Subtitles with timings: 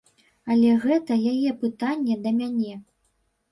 [0.55, 2.73] Але гэта яе пытанне да мяне.